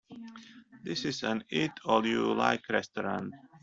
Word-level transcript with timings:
This 0.81 1.05
is 1.05 1.21
an 1.21 1.43
Eat 1.51 1.73
All 1.85 2.03
You 2.07 2.33
Like 2.33 2.67
restaurant. 2.69 3.35